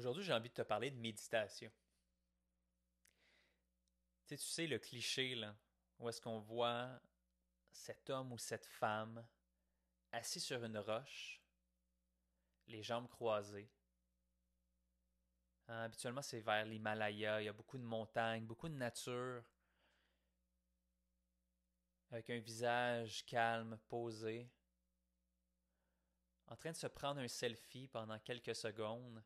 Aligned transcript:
Aujourd'hui, 0.00 0.24
j'ai 0.24 0.32
envie 0.32 0.48
de 0.48 0.54
te 0.54 0.62
parler 0.62 0.90
de 0.90 0.96
méditation. 0.96 1.70
Tu 4.26 4.38
sais, 4.38 4.66
le 4.66 4.78
cliché, 4.78 5.34
là, 5.34 5.54
où 5.98 6.08
est-ce 6.08 6.22
qu'on 6.22 6.38
voit 6.38 6.98
cet 7.70 8.08
homme 8.08 8.32
ou 8.32 8.38
cette 8.38 8.64
femme 8.64 9.22
assis 10.10 10.40
sur 10.40 10.64
une 10.64 10.78
roche, 10.78 11.42
les 12.66 12.82
jambes 12.82 13.10
croisées. 13.10 13.70
Hein, 15.68 15.82
habituellement, 15.82 16.22
c'est 16.22 16.40
vers 16.40 16.64
l'Himalaya, 16.64 17.42
il 17.42 17.44
y 17.44 17.48
a 17.48 17.52
beaucoup 17.52 17.76
de 17.76 17.84
montagnes, 17.84 18.46
beaucoup 18.46 18.70
de 18.70 18.76
nature, 18.76 19.44
avec 22.10 22.30
un 22.30 22.38
visage 22.38 23.26
calme, 23.26 23.78
posé, 23.86 24.50
en 26.46 26.56
train 26.56 26.70
de 26.70 26.76
se 26.76 26.86
prendre 26.86 27.20
un 27.20 27.28
selfie 27.28 27.86
pendant 27.86 28.18
quelques 28.20 28.56
secondes 28.56 29.22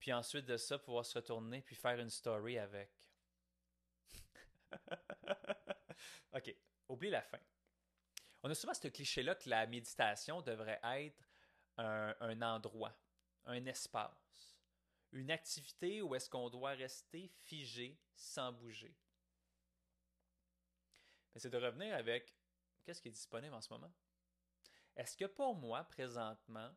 puis 0.00 0.12
ensuite 0.12 0.46
de 0.46 0.56
ça, 0.56 0.78
pouvoir 0.78 1.04
se 1.04 1.18
retourner 1.18 1.60
puis 1.60 1.76
faire 1.76 2.00
une 2.00 2.10
story 2.10 2.58
avec. 2.58 2.90
ok, 6.32 6.56
oublie 6.88 7.10
la 7.10 7.22
fin. 7.22 7.38
On 8.42 8.50
a 8.50 8.54
souvent 8.54 8.72
ce 8.72 8.88
cliché-là 8.88 9.34
que 9.34 9.50
la 9.50 9.66
méditation 9.66 10.40
devrait 10.40 10.80
être 10.82 11.28
un, 11.76 12.16
un 12.20 12.40
endroit, 12.40 12.98
un 13.44 13.66
espace, 13.66 14.56
une 15.12 15.30
activité 15.30 16.00
où 16.00 16.14
est-ce 16.14 16.30
qu'on 16.30 16.48
doit 16.48 16.70
rester 16.70 17.28
figé 17.42 18.00
sans 18.14 18.52
bouger. 18.52 18.96
Mais 21.34 21.40
c'est 21.40 21.50
de 21.50 21.58
revenir 21.58 21.94
avec 21.94 22.34
qu'est-ce 22.84 23.02
qui 23.02 23.08
est 23.08 23.12
disponible 23.12 23.54
en 23.54 23.60
ce 23.60 23.72
moment? 23.72 23.92
Est-ce 24.96 25.14
que 25.16 25.26
pour 25.26 25.54
moi, 25.54 25.84
présentement, 25.84 26.74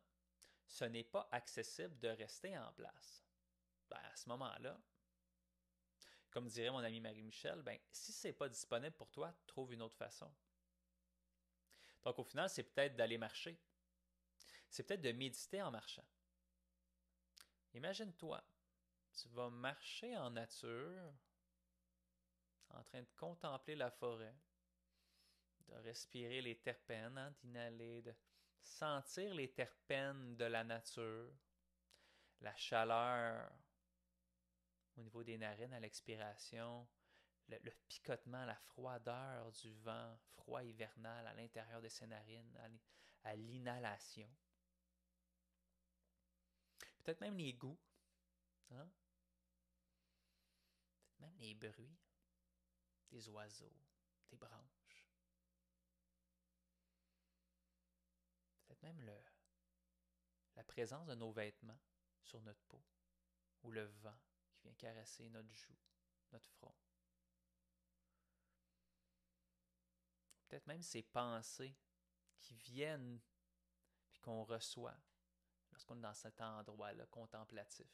ce 0.66 0.84
n'est 0.84 1.04
pas 1.04 1.28
accessible 1.30 1.98
de 1.98 2.08
rester 2.08 2.56
en 2.58 2.72
place. 2.72 3.24
Ben, 3.88 4.00
à 4.12 4.16
ce 4.16 4.28
moment-là, 4.28 4.78
comme 6.30 6.48
dirait 6.48 6.70
mon 6.70 6.78
ami 6.78 7.00
Marie-Michel, 7.00 7.62
ben, 7.62 7.78
si 7.92 8.12
ce 8.12 8.28
n'est 8.28 8.32
pas 8.32 8.48
disponible 8.48 8.96
pour 8.96 9.10
toi, 9.10 9.32
trouve 9.46 9.72
une 9.72 9.82
autre 9.82 9.96
façon. 9.96 10.32
Donc 12.02 12.18
au 12.18 12.24
final, 12.24 12.50
c'est 12.50 12.64
peut-être 12.64 12.96
d'aller 12.96 13.18
marcher. 13.18 13.58
C'est 14.68 14.82
peut-être 14.82 15.02
de 15.02 15.12
méditer 15.12 15.62
en 15.62 15.70
marchant. 15.70 16.04
Imagine-toi, 17.74 18.42
tu 19.12 19.28
vas 19.28 19.48
marcher 19.48 20.16
en 20.16 20.30
nature, 20.30 21.14
en 22.70 22.82
train 22.82 23.02
de 23.02 23.10
contempler 23.16 23.76
la 23.76 23.90
forêt, 23.90 24.34
de 25.68 25.74
respirer 25.76 26.40
les 26.42 26.56
terpènes, 26.56 27.16
hein, 27.16 27.34
d'inhaler, 27.42 28.02
de 28.02 28.14
sentir 28.64 29.34
les 29.34 29.52
terpènes 29.52 30.36
de 30.36 30.44
la 30.44 30.64
nature, 30.64 31.32
la 32.40 32.54
chaleur 32.56 33.52
au 34.96 35.02
niveau 35.02 35.22
des 35.22 35.38
narines 35.38 35.72
à 35.72 35.80
l'expiration, 35.80 36.86
le, 37.48 37.70
picotement, 37.88 38.44
la 38.44 38.56
froideur 38.56 39.50
du 39.52 39.72
vent 39.74 40.16
froid 40.34 40.62
hivernal 40.62 41.26
à 41.26 41.34
l'intérieur 41.34 41.82
de 41.82 41.88
ses 41.88 42.06
narines, 42.06 42.58
à 43.24 43.34
l'inhalation. 43.36 44.30
Peut-être 47.02 47.20
même 47.20 47.36
les 47.36 47.52
goûts, 47.52 47.78
hein? 48.70 48.88
peut-être 51.06 51.20
même 51.20 51.36
les 51.38 51.54
bruits 51.54 51.98
des 53.10 53.28
oiseaux, 53.28 53.76
des 54.30 54.36
branches. 54.36 54.84
peut-être 58.66 58.73
même 58.84 59.00
le, 59.00 59.18
la 60.56 60.64
présence 60.64 61.06
de 61.06 61.14
nos 61.14 61.32
vêtements 61.32 61.78
sur 62.22 62.40
notre 62.42 62.62
peau, 62.64 62.82
ou 63.62 63.70
le 63.70 63.84
vent 63.84 64.18
qui 64.52 64.60
vient 64.62 64.74
caresser 64.74 65.28
notre 65.30 65.52
joue, 65.52 65.76
notre 66.32 66.48
front. 66.50 66.74
Peut-être 70.48 70.66
même 70.66 70.82
ces 70.82 71.02
pensées 71.02 71.74
qui 72.38 72.54
viennent 72.54 73.20
puis 74.10 74.20
qu'on 74.20 74.44
reçoit 74.44 74.96
lorsqu'on 75.72 75.96
est 75.96 76.02
dans 76.02 76.14
cet 76.14 76.40
endroit-là 76.40 77.06
contemplatif. 77.06 77.90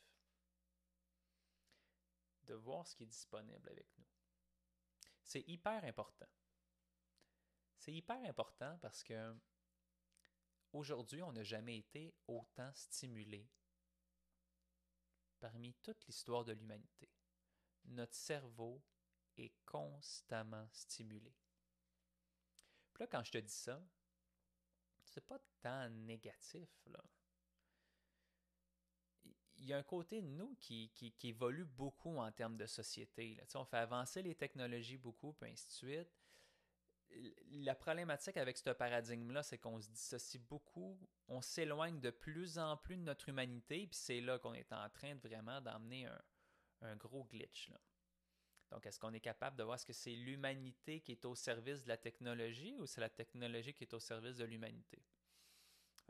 De 2.43 2.55
voir 2.55 2.87
ce 2.87 2.97
qui 2.97 3.05
est 3.05 3.07
disponible 3.07 3.69
avec 3.69 3.87
nous. 3.97 4.07
C'est 5.23 5.43
hyper 5.49 5.85
important. 5.85 6.27
C'est 7.79 7.93
hyper 7.93 8.23
important 8.25 8.77
parce 8.83 9.05
que 9.05 9.35
Aujourd'hui, 10.73 11.23
on 11.23 11.33
n'a 11.33 11.43
jamais 11.43 11.79
été 11.79 12.15
autant 12.29 12.73
stimulé 12.75 13.49
parmi 15.41 15.75
toute 15.83 16.07
l'histoire 16.07 16.45
de 16.45 16.53
l'humanité. 16.53 17.11
Notre 17.87 18.15
cerveau 18.15 18.81
est 19.37 19.53
constamment 19.65 20.69
stimulé. 20.71 21.35
Puis 22.93 23.03
là, 23.03 23.07
quand 23.09 23.25
je 23.25 23.33
te 23.33 23.39
dis 23.39 23.53
ça, 23.53 23.83
c'est 25.03 25.27
pas 25.27 25.41
tant 25.61 25.89
négatif, 25.89 26.69
là. 26.87 27.03
Il 29.57 29.67
y 29.67 29.75
a 29.75 29.79
un 29.79 29.83
côté 29.83 30.23
de 30.23 30.27
nous 30.27 30.57
qui, 30.59 30.91
qui, 30.95 31.15
évolue 31.29 31.67
beaucoup 31.67 32.17
en 32.17 32.33
termes 32.33 32.57
de 32.57 32.65
société. 32.65 33.35
Là. 33.35 33.45
On 33.57 33.65
fait 33.67 33.77
avancer 33.77 34.23
les 34.23 34.35
technologies 34.35 34.97
beaucoup, 34.97 35.35
puis 35.35 35.51
ainsi 35.51 35.67
de 35.67 35.73
suite 35.73 36.09
la 37.53 37.75
problématique 37.75 38.37
avec 38.37 38.57
ce 38.57 38.71
paradigme-là, 38.71 39.43
c'est 39.43 39.59
qu'on 39.59 39.81
se 39.81 39.89
dissocie 39.91 40.41
beaucoup, 40.41 40.99
on 41.29 41.43
s'éloigne 41.43 42.01
de 42.01 42.11
plus 42.11 42.59
en 42.59 42.77
plus 42.77 42.97
de 42.97 43.03
notre 43.03 43.29
humanité, 43.29 43.87
puis 43.87 43.99
c'est 43.99 44.21
là 44.21 44.39
qu'on 44.39 44.55
est 44.55 44.73
en 44.73 44.89
train 44.91 45.15
de 45.15 45.21
vraiment 45.21 45.61
d'emmener 45.61 46.09
un, 46.83 46.97
gros 46.97 47.25
glitch. 47.25 47.71
Donc, 48.71 48.87
est-ce 48.87 48.99
qu'on 48.99 49.13
est 49.13 49.21
capable 49.21 49.57
de 49.57 49.65
voir 49.65 49.75
est-ce 49.75 49.87
que 49.87 49.93
c'est 49.93 50.15
l'humanité 50.15 51.01
qui 51.01 51.13
est 51.13 51.25
au 51.25 51.35
service 51.35 51.83
de 51.83 51.89
la 51.89 51.97
technologie 51.97 52.77
ou 52.79 52.87
c'est 52.87 53.01
la 53.01 53.11
technologie 53.11 53.75
qui 53.75 53.85
est 53.85 53.95
au 53.95 54.01
service 54.01 54.37
de 54.37 54.45
l'humanité? 54.45 55.03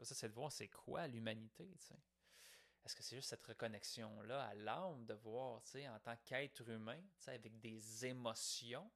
Ça, 0.02 0.14
c'est 0.14 0.28
de 0.28 0.34
voir 0.34 0.52
c'est 0.52 0.68
quoi 0.68 1.06
l'humanité, 1.06 1.68
Est-ce 2.84 2.94
que 2.94 3.02
c'est 3.02 3.16
juste 3.16 3.30
cette 3.30 3.42
reconnexion-là 3.42 4.44
à 4.44 4.54
l'âme 4.54 5.04
de 5.06 5.14
voir, 5.14 5.60
en 5.60 5.98
tant 6.00 6.16
qu'être 6.24 6.68
humain, 6.68 7.02
avec 7.26 7.58
des 7.60 8.06
émotions, 8.06 8.90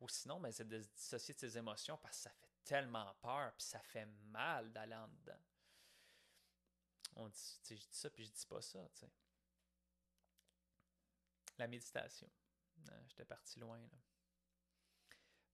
ou 0.00 0.08
sinon, 0.08 0.40
ben, 0.40 0.52
c'est 0.52 0.66
de 0.66 0.80
se 0.80 0.88
dissocier 0.88 1.34
de 1.34 1.40
ses 1.40 1.58
émotions 1.58 1.96
parce 1.98 2.16
que 2.16 2.22
ça 2.24 2.30
fait 2.30 2.50
tellement 2.64 3.14
peur, 3.20 3.52
puis 3.54 3.66
ça 3.66 3.80
fait 3.80 4.06
mal 4.06 4.72
d'aller 4.72 4.94
en 4.94 5.08
dedans. 5.08 5.40
On 7.16 7.28
dit, 7.28 7.60
je 7.68 7.74
dis 7.74 7.88
ça, 7.90 8.10
puis 8.10 8.24
je 8.24 8.30
dis 8.30 8.46
pas 8.46 8.62
ça. 8.62 8.86
sais. 8.94 9.10
La 11.58 11.66
méditation. 11.66 12.30
Euh, 12.90 13.04
j'étais 13.08 13.24
parti 13.24 13.58
loin. 13.58 13.80
Là. 13.80 13.98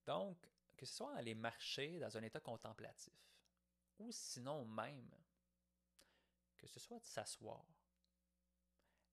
Donc, 0.05 0.37
que 0.77 0.85
ce 0.85 0.93
soit 0.93 1.15
aller 1.15 1.33
marcher 1.33 1.99
dans 1.99 2.15
un 2.17 2.21
état 2.21 2.39
contemplatif, 2.39 3.13
ou 3.97 4.11
sinon 4.11 4.65
même, 4.65 5.09
que 6.57 6.67
ce 6.67 6.79
soit 6.79 6.99
de 6.99 7.05
s'asseoir 7.05 7.65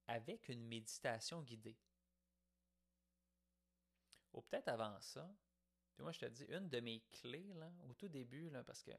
avec 0.07 0.49
une 0.49 0.67
méditation 0.67 1.43
guidée 1.43 1.79
ou 4.33 4.41
peut-être 4.43 4.69
avant 4.69 5.01
ça. 5.01 5.29
Moi, 5.99 6.13
je 6.13 6.21
te 6.21 6.27
dis, 6.27 6.45
une 6.49 6.69
de 6.69 6.81
mes 6.81 7.01
clés, 7.13 7.53
là, 7.55 7.71
au 7.89 7.95
tout 7.95 8.09
début, 8.09 8.51
là, 8.51 8.65
parce 8.65 8.83
que 8.83 8.91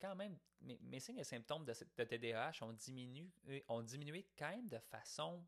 quand 0.00 0.14
même, 0.14 0.36
mes, 0.60 1.00
signes 1.00 1.18
et 1.18 1.24
symptômes 1.24 1.64
de, 1.64 1.72
TDAH 1.72 2.62
ont 2.62 2.72
diminué, 2.72 3.64
ont 3.68 3.82
diminué 3.82 4.28
quand 4.36 4.50
même 4.50 4.68
de 4.68 4.78
façon 4.78 5.44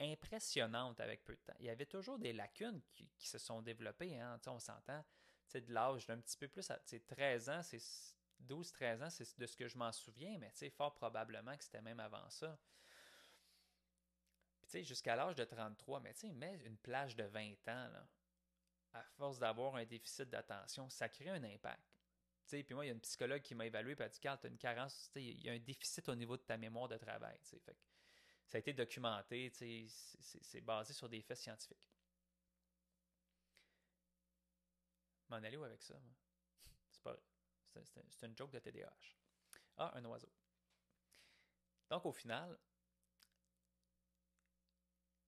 impressionnante 0.00 1.00
avec 1.00 1.24
peu 1.24 1.34
de 1.34 1.40
temps. 1.40 1.56
Il 1.58 1.66
y 1.66 1.70
avait 1.70 1.86
toujours 1.86 2.18
des 2.18 2.32
lacunes 2.32 2.80
qui, 2.92 3.28
se 3.28 3.38
sont 3.38 3.62
développées, 3.62 4.18
hein, 4.18 4.40
on 4.46 4.58
s'entend, 4.58 5.04
de 5.54 5.72
l'âge 5.72 6.06
d'un 6.06 6.18
petit 6.18 6.36
peu 6.36 6.48
plus, 6.48 6.70
à 6.70 6.78
13 6.78 7.48
ans, 7.48 7.62
c'est 7.62 7.80
12-13 8.46 9.04
ans, 9.04 9.10
c'est 9.10 9.38
de 9.38 9.46
ce 9.46 9.56
que 9.56 9.68
je 9.68 9.76
m'en 9.76 9.92
souviens, 9.92 10.38
mais 10.38 10.52
fort 10.70 10.94
probablement 10.94 11.56
que 11.56 11.64
c'était 11.64 11.82
même 11.82 12.00
avant 12.00 12.28
ça. 12.30 12.58
Jusqu'à 14.72 15.16
l'âge 15.16 15.36
de 15.36 15.44
33, 15.44 16.00
mais 16.00 16.12
une 16.22 16.76
plage 16.76 17.16
de 17.16 17.24
20 17.24 17.52
ans, 17.68 17.88
là 17.88 18.06
à 18.96 19.04
force 19.16 19.38
d'avoir 19.38 19.76
un 19.76 19.84
déficit 19.84 20.28
d'attention, 20.28 20.88
ça 20.88 21.08
crée 21.08 21.28
un 21.28 21.42
impact. 21.44 21.82
Puis 22.48 22.74
moi, 22.74 22.84
il 22.84 22.88
y 22.88 22.90
a 22.90 22.94
une 22.94 23.00
psychologue 23.00 23.42
qui 23.42 23.54
m'a 23.54 23.66
évalué 23.66 23.96
et 23.98 24.02
a 24.02 24.08
dit 24.08 24.20
Carl, 24.20 24.38
tu 24.38 24.46
as 24.46 24.50
une 24.50 24.58
carence, 24.58 25.10
il 25.16 25.42
y 25.42 25.48
a 25.48 25.52
un 25.52 25.58
déficit 25.58 26.08
au 26.08 26.14
niveau 26.14 26.36
de 26.36 26.42
ta 26.42 26.56
mémoire 26.56 26.88
de 26.88 26.96
travail. 26.96 27.38
Fait 27.42 27.76
ça 28.46 28.58
a 28.58 28.60
été 28.60 28.72
documenté, 28.72 29.50
c'est 29.50 30.60
basé 30.60 30.92
sur 30.92 31.08
des 31.08 31.20
faits 31.22 31.38
scientifiques. 31.38 31.90
M'en 35.28 35.36
aller 35.36 35.56
où 35.56 35.64
avec 35.64 35.82
ça? 35.82 36.00
C'est 36.88 37.02
pas 37.02 37.16
C'est 38.10 38.26
une 38.26 38.36
joke 38.36 38.52
de 38.52 38.60
TDAH. 38.60 39.16
Ah, 39.76 39.90
un 39.96 40.04
oiseau. 40.04 40.30
Donc, 41.90 42.06
au 42.06 42.12
final, 42.12 42.56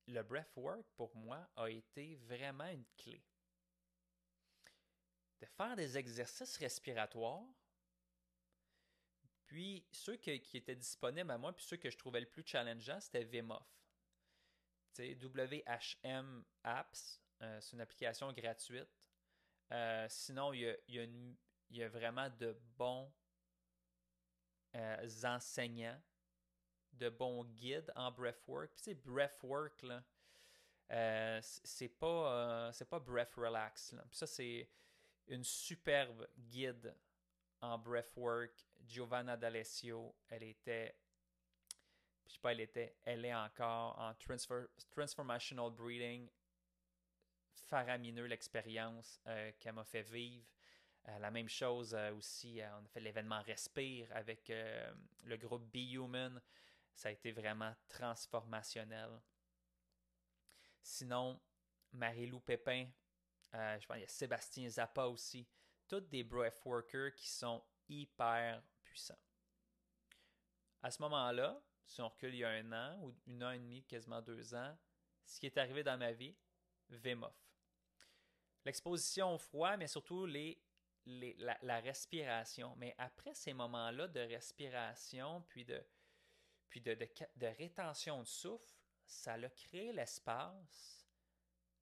le 0.06 0.22
breathwork, 0.22 0.86
pour 0.96 1.14
moi, 1.16 1.48
a 1.56 1.68
été 1.68 2.14
vraiment 2.14 2.68
une 2.68 2.86
clé 2.96 3.20
de 5.40 5.46
faire 5.46 5.76
des 5.76 5.96
exercices 5.96 6.56
respiratoires, 6.56 7.44
Puis 9.46 9.86
ceux 9.92 10.16
qui, 10.16 10.30
étaient 10.30 10.76
disponibles 10.76 11.30
à 11.30 11.38
moi, 11.38 11.54
puis 11.54 11.64
ceux 11.64 11.78
que 11.78 11.90
je 11.90 11.96
trouvais 11.96 12.20
le 12.20 12.28
plus 12.28 12.44
challengeant, 12.44 13.00
c'était 13.00 13.24
Vim 13.24 13.50
Off. 13.50 13.78
WHM 14.98 16.44
Apps, 16.64 17.22
euh, 17.42 17.60
c'est 17.60 17.74
une 17.74 17.80
application 17.80 18.32
gratuite. 18.32 18.88
Euh, 19.72 20.06
sinon, 20.08 20.52
il 20.52 20.76
y, 20.88 21.82
a, 21.82 21.88
vraiment 21.88 22.28
de 22.30 22.58
bons 22.76 23.12
euh, 24.74 25.08
enseignants, 25.24 26.00
de 26.92 27.08
bons 27.08 27.44
guides 27.44 27.92
en 27.94 28.10
breathwork. 28.10 28.72
Puis, 28.72 28.82
c'est 28.82 28.94
breathwork, 28.94 29.82
là. 29.82 30.02
c'est 31.42 31.88
pas, 31.88 32.72
c'est 32.72 32.88
pas 32.88 32.98
breath 32.98 33.34
relax. 33.34 33.94
Puis 34.10 34.18
ça, 34.18 34.26
c'est 34.26 34.68
une 35.28 35.44
superbe 35.44 36.26
guide 36.36 36.94
en 37.60 37.78
breathwork. 37.78 38.52
Giovanna 38.86 39.36
D'Alessio, 39.36 40.14
elle 40.28 40.44
était 40.44 40.94
je 42.28 42.34
sais 42.34 42.40
pas, 42.40 42.52
elle 42.52 42.60
était, 42.60 42.94
elle 43.04 43.24
est 43.24 43.34
encore 43.34 43.98
en 43.98 44.14
transformational 44.90 45.70
breathing. 45.70 46.28
Faramineux 47.66 48.26
l'expérience 48.26 49.20
euh, 49.26 49.50
qu'elle 49.58 49.74
m'a 49.74 49.84
fait 49.84 50.02
vivre. 50.02 50.46
Euh, 51.08 51.18
la 51.18 51.30
même 51.30 51.48
chose 51.48 51.94
euh, 51.94 52.12
aussi, 52.14 52.60
on 52.62 52.84
a 52.84 52.88
fait 52.88 53.00
l'événement 53.00 53.40
Respire 53.42 54.08
avec 54.12 54.52
le 55.24 55.36
groupe 55.36 55.64
Be 55.72 55.94
Human. 55.94 56.40
Ça 56.94 57.08
a 57.08 57.12
été 57.12 57.32
vraiment 57.32 57.74
transformationnel. 57.88 59.20
Sinon, 60.82 61.40
Marie-Lou 61.92 62.40
Pépin, 62.40 62.88
je 63.52 63.86
pense 63.86 63.98
y 63.98 64.04
a 64.04 64.08
Sébastien 64.08 64.68
Zappa 64.68 65.06
aussi. 65.06 65.46
Toutes 65.86 66.08
des 66.08 66.22
breathworkers 66.22 67.14
qui 67.14 67.28
sont 67.28 67.62
hyper 67.88 68.62
puissants. 68.82 69.18
À 70.82 70.90
ce 70.90 71.02
moment-là, 71.02 71.60
si 71.86 72.02
on 72.02 72.08
recule 72.08 72.34
il 72.34 72.40
y 72.40 72.44
a 72.44 72.50
un 72.50 72.72
an 72.72 72.98
ou 73.02 73.14
une 73.26 73.42
an 73.42 73.50
et 73.50 73.58
demi, 73.58 73.82
quasiment 73.84 74.20
deux 74.20 74.54
ans, 74.54 74.76
ce 75.24 75.40
qui 75.40 75.46
est 75.46 75.58
arrivé 75.58 75.82
dans 75.82 75.96
ma 75.98 76.12
vie, 76.12 76.36
VMOF. 76.90 77.34
L'exposition 78.64 79.34
au 79.34 79.38
froid, 79.38 79.76
mais 79.76 79.86
surtout 79.86 80.26
les, 80.26 80.60
la, 81.06 81.80
respiration. 81.80 82.74
Mais 82.76 82.94
après 82.98 83.34
ces 83.34 83.52
moments-là 83.52 84.08
de 84.08 84.20
respiration, 84.20 85.42
puis 85.48 85.64
de, 85.64 85.82
puis 86.68 86.80
de, 86.80 86.94
de, 87.36 87.46
rétention 87.46 88.20
de 88.20 88.26
souffle, 88.26 88.74
ça 89.06 89.34
a 89.34 89.48
créé 89.48 89.92
l'espace 89.92 91.08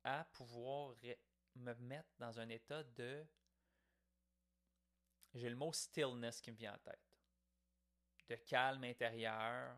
à 0.04 0.24
pouvoir 0.32 0.94
me 1.56 1.74
mettre 1.74 2.08
dans 2.18 2.38
un 2.38 2.48
état 2.48 2.82
de... 2.82 3.24
J'ai 5.34 5.50
le 5.50 5.56
mot 5.56 5.72
stillness 5.72 6.40
qui 6.40 6.50
me 6.50 6.56
vient 6.56 6.74
en 6.74 6.78
tête. 6.78 7.00
De 8.28 8.36
calme 8.36 8.84
intérieur, 8.84 9.76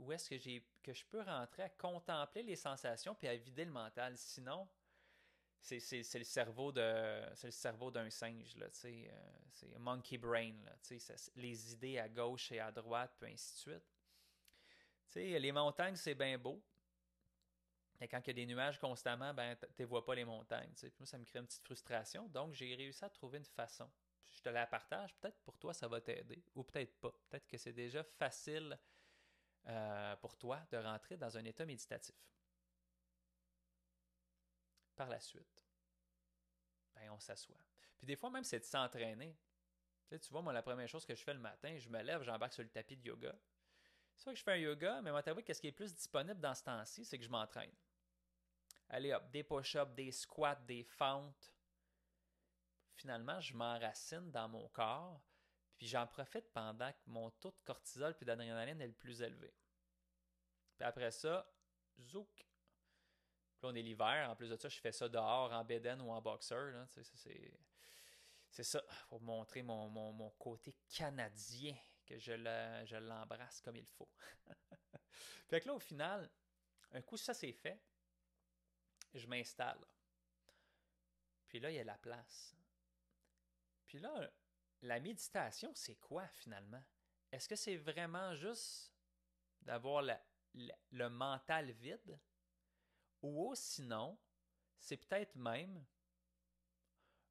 où 0.00 0.12
est-ce 0.12 0.30
que 0.30 0.38
j'ai 0.38 0.66
que 0.82 0.92
je 0.92 1.04
peux 1.04 1.20
rentrer 1.20 1.62
à 1.62 1.68
contempler 1.68 2.42
les 2.42 2.56
sensations 2.56 3.14
puis 3.14 3.28
à 3.28 3.36
vider 3.36 3.64
le 3.64 3.70
mental? 3.70 4.16
Sinon, 4.16 4.66
c'est, 5.60 5.78
le 6.14 6.24
cerveau 6.24 6.72
de 6.72 7.22
c'est 7.34 7.48
le 7.48 7.52
cerveau 7.52 7.90
d'un 7.90 8.08
singe 8.08 8.56
là, 8.56 8.66
euh, 8.84 9.08
c'est 9.50 9.78
monkey 9.78 10.16
brain 10.16 10.54
là, 10.64 10.72
les 11.36 11.72
idées 11.72 11.98
à 11.98 12.08
gauche 12.08 12.50
et 12.52 12.60
à 12.60 12.72
droite 12.72 13.14
puis 13.20 13.30
ainsi 13.30 13.54
de 13.54 13.58
suite. 13.58 13.84
sais, 15.06 15.38
les 15.38 15.52
montagnes 15.52 15.96
c'est 15.96 16.14
bien 16.14 16.38
beau. 16.38 16.62
Mais 18.00 18.08
quand 18.08 18.20
il 18.20 18.26
y 18.28 18.30
a 18.30 18.34
des 18.34 18.46
nuages 18.46 18.78
constamment, 18.78 19.34
ben 19.34 19.56
tu 19.76 19.84
vois 19.84 20.04
pas 20.04 20.14
les 20.14 20.24
montagnes. 20.24 20.72
moi, 20.98 21.06
ça 21.06 21.18
me 21.18 21.24
crée 21.24 21.38
une 21.38 21.46
petite 21.46 21.64
frustration. 21.64 22.28
Donc, 22.28 22.54
j'ai 22.54 22.74
réussi 22.74 23.04
à 23.04 23.10
trouver 23.10 23.38
une 23.38 23.44
façon. 23.44 23.90
Je 24.30 24.40
te 24.40 24.48
la 24.48 24.66
partage. 24.66 25.14
Peut-être 25.16 25.38
pour 25.42 25.58
toi, 25.58 25.74
ça 25.74 25.86
va 25.86 26.00
t'aider. 26.00 26.42
Ou 26.54 26.64
peut-être 26.64 26.98
pas. 26.98 27.12
Peut-être 27.28 27.46
que 27.46 27.58
c'est 27.58 27.74
déjà 27.74 28.02
facile 28.02 28.78
euh, 29.66 30.16
pour 30.16 30.36
toi 30.36 30.62
de 30.70 30.78
rentrer 30.78 31.18
dans 31.18 31.36
un 31.36 31.44
état 31.44 31.66
méditatif. 31.66 32.16
Par 34.96 35.08
la 35.08 35.20
suite, 35.20 35.66
ben, 36.94 37.10
on 37.10 37.18
s'assoit. 37.18 37.60
Puis 37.98 38.06
des 38.06 38.16
fois 38.16 38.30
même, 38.30 38.44
c'est 38.44 38.60
de 38.60 38.64
s'entraîner. 38.64 39.36
Tu 40.08 40.18
vois, 40.30 40.42
moi, 40.42 40.52
la 40.52 40.62
première 40.62 40.88
chose 40.88 41.04
que 41.04 41.14
je 41.14 41.22
fais 41.22 41.34
le 41.34 41.40
matin, 41.40 41.76
je 41.78 41.88
me 41.88 42.02
lève, 42.02 42.22
j'embarque 42.22 42.54
sur 42.54 42.62
le 42.62 42.68
tapis 42.70 42.96
de 42.96 43.06
yoga. 43.06 43.34
C'est 44.16 44.24
vrai 44.24 44.34
que 44.34 44.38
je 44.38 44.44
fais 44.44 44.52
un 44.52 44.56
yoga, 44.56 45.00
mais 45.02 45.10
moi, 45.10 45.22
t'avouer 45.22 45.42
qu'est-ce 45.42 45.60
qui 45.60 45.68
est 45.68 45.72
plus 45.72 45.94
disponible 45.94 46.40
dans 46.40 46.54
ce 46.54 46.64
temps-ci, 46.64 47.04
c'est 47.04 47.18
que 47.18 47.24
je 47.24 47.30
m'entraîne. 47.30 47.70
Allez 48.90 49.12
hop, 49.12 49.30
des 49.30 49.44
push-ups, 49.44 49.94
des 49.94 50.10
squats, 50.10 50.56
des 50.66 50.82
fentes. 50.82 51.54
Finalement, 52.94 53.40
je 53.40 53.54
m'enracine 53.54 54.30
dans 54.32 54.48
mon 54.48 54.68
corps, 54.68 55.22
puis 55.78 55.86
j'en 55.86 56.06
profite 56.06 56.52
pendant 56.52 56.92
que 56.92 56.98
mon 57.06 57.30
taux 57.30 57.52
de 57.52 57.60
cortisol 57.64 58.14
puis 58.16 58.26
d'adrénaline 58.26 58.80
est 58.80 58.88
le 58.88 58.92
plus 58.92 59.22
élevé. 59.22 59.54
Puis 60.76 60.84
après 60.84 61.12
ça, 61.12 61.48
zouk. 62.00 62.34
Puis 62.34 63.62
là, 63.62 63.68
on 63.68 63.74
est 63.74 63.82
l'hiver. 63.82 64.28
En 64.28 64.34
plus 64.34 64.50
de 64.50 64.56
ça, 64.56 64.68
je 64.68 64.80
fais 64.80 64.92
ça 64.92 65.08
dehors 65.08 65.52
en 65.52 65.64
bédaine 65.64 66.00
ou 66.02 66.10
en 66.10 66.20
boxeur. 66.20 66.86
C'est 68.50 68.64
ça, 68.64 68.82
pour 69.08 69.20
montrer 69.20 69.62
mon, 69.62 70.30
côté 70.38 70.74
canadien, 70.88 71.76
que 72.04 72.18
je 72.18 72.96
l'embrasse 72.96 73.60
comme 73.60 73.76
il 73.76 73.86
faut. 73.86 74.08
fait 75.48 75.60
que 75.60 75.68
là, 75.68 75.74
au 75.74 75.78
final, 75.78 76.28
un 76.90 77.02
coup 77.02 77.16
ça 77.16 77.32
c'est 77.32 77.52
fait, 77.52 77.80
je 79.14 79.26
m'installe. 79.26 79.84
Puis 81.46 81.60
là, 81.60 81.70
il 81.70 81.76
y 81.76 81.80
a 81.80 81.84
la 81.84 81.98
place. 81.98 82.56
Puis 83.86 83.98
là, 83.98 84.30
la 84.82 85.00
méditation, 85.00 85.72
c'est 85.74 85.96
quoi 85.96 86.28
finalement? 86.28 86.82
Est-ce 87.32 87.48
que 87.48 87.56
c'est 87.56 87.76
vraiment 87.76 88.34
juste 88.34 88.94
d'avoir 89.62 90.02
le 90.54 91.08
mental 91.08 91.70
vide? 91.72 92.18
Ou 93.22 93.54
sinon, 93.54 94.18
c'est 94.78 94.96
peut-être 94.96 95.34
même 95.36 95.84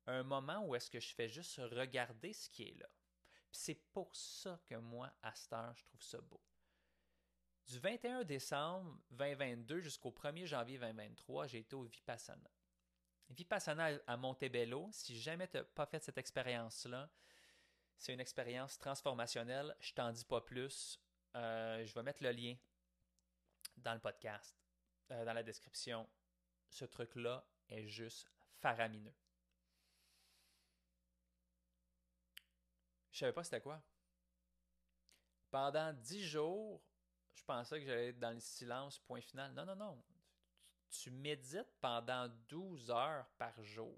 un 0.05 0.23
moment 0.23 0.65
où 0.65 0.75
est-ce 0.75 0.91
que 0.91 0.99
je 0.99 1.13
fais 1.13 1.29
juste 1.29 1.57
regarder 1.57 2.33
ce 2.33 2.49
qui 2.49 2.63
est 2.63 2.75
là. 2.75 2.89
Puis 3.51 3.61
c'est 3.61 3.81
pour 3.91 4.15
ça 4.15 4.59
que 4.65 4.75
moi, 4.75 5.11
à 5.21 5.33
cette 5.33 5.53
heure, 5.53 5.75
je 5.75 5.83
trouve 5.85 6.01
ça 6.01 6.21
beau. 6.21 6.41
Du 7.69 7.77
21 7.77 8.23
décembre 8.23 8.99
2022 9.11 9.81
jusqu'au 9.81 10.09
1er 10.09 10.47
janvier 10.47 10.79
2023, 10.79 11.45
j'ai 11.45 11.59
été 11.59 11.75
au 11.75 11.83
Vipassana. 11.83 12.49
Vipassana 13.29 13.91
à 14.07 14.17
Montebello, 14.17 14.89
si 14.91 15.21
jamais 15.21 15.47
tu 15.47 15.57
n'as 15.57 15.63
pas 15.63 15.85
fait 15.85 16.03
cette 16.03 16.17
expérience-là, 16.17 17.07
c'est 17.95 18.11
une 18.11 18.21
expérience 18.21 18.79
transformationnelle. 18.79 19.75
Je 19.81 19.93
t'en 19.93 20.11
dis 20.11 20.25
pas 20.25 20.41
plus. 20.41 20.99
Euh, 21.35 21.85
je 21.85 21.93
vais 21.93 22.01
mettre 22.01 22.23
le 22.23 22.31
lien 22.31 22.55
dans 23.77 23.93
le 23.93 23.99
podcast, 23.99 24.55
euh, 25.11 25.23
dans 25.23 25.33
la 25.33 25.43
description. 25.43 26.09
Ce 26.71 26.85
truc-là 26.85 27.45
est 27.67 27.85
juste 27.85 28.27
faramineux. 28.61 29.13
Je 33.11 33.19
savais 33.19 33.33
pas 33.33 33.43
c'était 33.43 33.61
quoi. 33.61 33.79
Pendant 35.51 35.93
dix 35.93 36.25
jours, 36.25 36.81
je 37.39 37.43
pensais 37.45 37.79
que 37.79 37.85
j'allais 37.85 38.09
être 38.09 38.19
dans 38.19 38.31
le 38.31 38.39
silence, 38.39 38.99
point 38.99 39.21
final. 39.21 39.53
Non, 39.53 39.65
non, 39.65 39.75
non. 39.75 40.03
Tu 40.89 41.09
médites 41.11 41.71
pendant 41.79 42.27
12 42.47 42.91
heures 42.91 43.27
par 43.37 43.61
jour. 43.63 43.97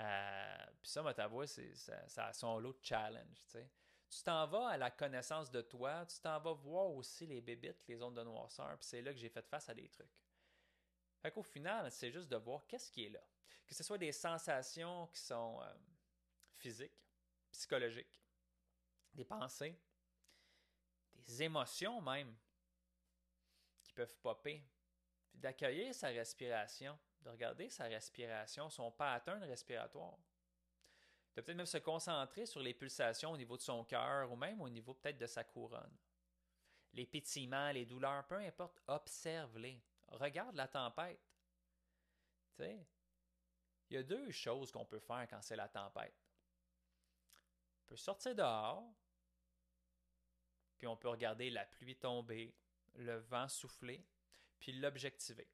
Euh, 0.00 0.66
puis 0.80 0.90
ça, 0.90 1.04
c'est, 1.46 1.74
ça, 1.74 2.08
ça, 2.08 2.26
a 2.26 2.32
son 2.32 2.58
lot 2.58 2.72
de 2.72 2.78
challenge. 2.82 3.46
Tu 4.08 4.22
t'en 4.22 4.46
vas 4.46 4.68
à 4.68 4.76
la 4.76 4.90
connaissance 4.90 5.50
de 5.50 5.60
toi, 5.60 6.06
tu 6.06 6.18
t'en 6.20 6.38
vas 6.40 6.52
voir 6.52 6.90
aussi 6.90 7.26
les 7.26 7.40
bébites, 7.40 7.86
les 7.88 8.02
ondes 8.02 8.16
de 8.16 8.22
noirceur, 8.22 8.76
puis 8.78 8.86
c'est 8.86 9.02
là 9.02 9.12
que 9.12 9.18
j'ai 9.18 9.28
fait 9.28 9.46
face 9.46 9.68
à 9.68 9.74
des 9.74 9.88
trucs. 9.88 10.22
Fait 11.20 11.30
qu'au 11.30 11.42
final, 11.42 11.90
c'est 11.90 12.10
juste 12.10 12.28
de 12.28 12.36
voir 12.36 12.66
qu'est-ce 12.66 12.90
qui 12.90 13.04
est 13.04 13.10
là. 13.10 13.22
Que 13.66 13.74
ce 13.74 13.82
soit 13.82 13.98
des 13.98 14.12
sensations 14.12 15.06
qui 15.08 15.20
sont 15.20 15.60
euh, 15.62 15.74
physiques, 16.54 17.00
psychologiques, 17.50 18.20
des 19.14 19.24
pensées, 19.24 19.78
émotions 21.40 22.00
même, 22.00 22.34
qui 23.82 23.92
peuvent 23.92 24.16
popper, 24.16 24.64
puis 25.30 25.40
d'accueillir 25.40 25.94
sa 25.94 26.08
respiration, 26.08 26.98
de 27.20 27.30
regarder 27.30 27.68
sa 27.70 27.84
respiration, 27.84 28.68
son 28.70 28.90
pattern 28.90 29.42
respiratoire. 29.44 30.18
De 31.34 31.40
peut-être 31.40 31.56
même 31.56 31.66
se 31.66 31.78
concentrer 31.78 32.44
sur 32.44 32.60
les 32.60 32.74
pulsations 32.74 33.32
au 33.32 33.36
niveau 33.36 33.56
de 33.56 33.62
son 33.62 33.84
cœur 33.84 34.30
ou 34.30 34.36
même 34.36 34.60
au 34.60 34.68
niveau 34.68 34.94
peut-être 34.94 35.18
de 35.18 35.26
sa 35.26 35.44
couronne. 35.44 35.96
Les 36.92 37.06
pétillements, 37.06 37.70
les 37.70 37.86
douleurs, 37.86 38.26
peu 38.26 38.36
importe, 38.36 38.82
observe-les. 38.86 39.82
Regarde 40.08 40.54
la 40.56 40.68
tempête. 40.68 41.20
Tu 42.54 42.64
sais, 42.64 42.86
il 43.88 43.96
y 43.96 43.98
a 43.98 44.02
deux 44.02 44.30
choses 44.30 44.70
qu'on 44.70 44.84
peut 44.84 45.00
faire 45.00 45.26
quand 45.28 45.40
c'est 45.40 45.56
la 45.56 45.68
tempête. 45.68 46.14
On 47.80 47.86
peut 47.86 47.96
sortir 47.96 48.34
dehors, 48.34 48.84
puis 50.82 50.88
on 50.88 50.96
peut 50.96 51.10
regarder 51.10 51.48
la 51.48 51.64
pluie 51.64 51.94
tomber, 51.94 52.52
le 52.96 53.18
vent 53.18 53.46
souffler, 53.46 54.04
puis 54.58 54.72
l'objectiver. 54.72 55.46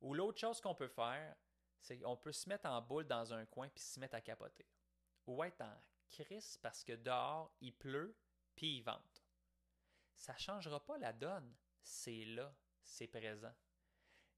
Ou 0.00 0.14
l'autre 0.14 0.40
chose 0.40 0.60
qu'on 0.60 0.74
peut 0.74 0.88
faire, 0.88 1.36
c'est 1.78 1.96
qu'on 2.00 2.16
peut 2.16 2.32
se 2.32 2.48
mettre 2.48 2.66
en 2.66 2.82
boule 2.82 3.06
dans 3.06 3.32
un 3.32 3.46
coin 3.46 3.68
puis 3.68 3.84
se 3.84 4.00
mettre 4.00 4.16
à 4.16 4.20
capoter. 4.20 4.66
Ou 5.28 5.44
être 5.44 5.60
en 5.60 5.80
crisse 6.08 6.58
parce 6.60 6.82
que 6.82 6.94
dehors, 6.94 7.54
il 7.60 7.72
pleut, 7.72 8.18
puis 8.56 8.78
il 8.78 8.82
vente. 8.82 9.24
Ça 10.16 10.32
ne 10.32 10.38
changera 10.38 10.84
pas 10.84 10.98
la 10.98 11.12
donne. 11.12 11.54
C'est 11.80 12.24
là, 12.24 12.52
c'est 12.82 13.06
présent. 13.06 13.54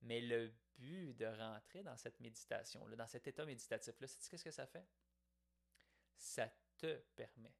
Mais 0.02 0.20
le 0.20 0.52
but 0.76 1.14
de 1.14 1.24
rentrer 1.24 1.82
dans 1.82 1.96
cette 1.96 2.20
méditation-là, 2.20 2.94
dans 2.94 3.06
cet 3.06 3.26
état 3.26 3.46
méditatif-là, 3.46 4.06
c'est 4.06 4.28
qu'est-ce 4.28 4.44
que 4.44 4.50
ça 4.50 4.66
fait? 4.66 4.86
Ça 6.18 6.46
te 6.76 6.98
permet 7.16 7.54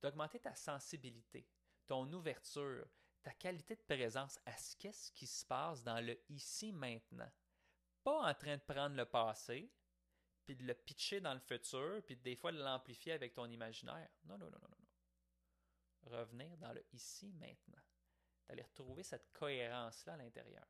d'augmenter 0.00 0.40
ta 0.40 0.54
sensibilité, 0.54 1.46
ton 1.90 2.12
ouverture, 2.12 2.86
ta 3.20 3.32
qualité 3.32 3.74
de 3.74 3.82
présence 3.82 4.38
à 4.46 4.56
ce 4.56 4.76
qu'est-ce 4.76 5.10
qui 5.10 5.26
se 5.26 5.44
passe 5.44 5.82
dans 5.82 6.00
le 6.00 6.16
ici 6.28 6.70
maintenant. 6.70 7.28
Pas 8.04 8.30
en 8.30 8.32
train 8.32 8.56
de 8.56 8.62
prendre 8.62 8.94
le 8.94 9.04
passé, 9.06 9.68
puis 10.44 10.54
de 10.54 10.62
le 10.62 10.74
pitcher 10.74 11.20
dans 11.20 11.34
le 11.34 11.40
futur, 11.40 12.00
puis 12.06 12.14
des 12.16 12.36
fois 12.36 12.52
de 12.52 12.62
l'amplifier 12.62 13.14
avec 13.14 13.34
ton 13.34 13.50
imaginaire. 13.50 14.08
Non, 14.22 14.38
non, 14.38 14.48
non, 14.48 14.58
non, 14.60 14.68
non. 14.68 16.16
Revenir 16.16 16.56
dans 16.58 16.72
le 16.72 16.86
ici 16.92 17.32
maintenant. 17.32 17.82
D'aller 18.46 18.62
retrouver 18.62 19.02
cette 19.02 19.32
cohérence-là 19.32 20.12
à 20.12 20.16
l'intérieur. 20.16 20.68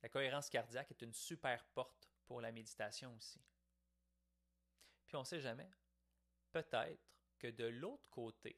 La 0.00 0.08
cohérence 0.08 0.48
cardiaque 0.48 0.92
est 0.92 1.02
une 1.02 1.12
super 1.12 1.62
porte 1.74 2.08
pour 2.24 2.40
la 2.40 2.52
méditation 2.52 3.14
aussi. 3.16 3.44
Puis 5.06 5.16
on 5.16 5.20
ne 5.20 5.26
sait 5.26 5.40
jamais. 5.42 5.70
Peut-être 6.52 7.02
que 7.38 7.48
de 7.48 7.64
l'autre 7.64 8.08
côté, 8.10 8.56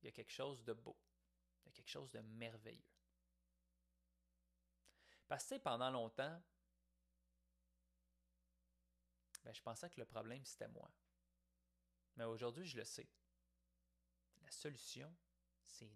il 0.00 0.06
y 0.06 0.08
a 0.08 0.12
quelque 0.12 0.32
chose 0.32 0.64
de 0.64 0.72
beau, 0.72 0.96
il 1.62 1.66
y 1.66 1.68
a 1.68 1.72
quelque 1.72 1.90
chose 1.90 2.10
de 2.10 2.20
merveilleux. 2.20 2.94
Parce 5.26 5.48
que 5.48 5.58
pendant 5.58 5.90
longtemps, 5.90 6.42
ben, 9.42 9.52
je 9.52 9.60
pensais 9.60 9.90
que 9.90 10.00
le 10.00 10.06
problème, 10.06 10.44
c'était 10.44 10.68
moi. 10.68 10.90
Mais 12.16 12.24
aujourd'hui, 12.24 12.64
je 12.64 12.76
le 12.76 12.84
sais. 12.84 13.08
La 14.42 14.50
solution, 14.50 15.14
c'est. 15.62 15.90